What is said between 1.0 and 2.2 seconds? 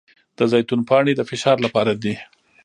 د فشار لپاره دي.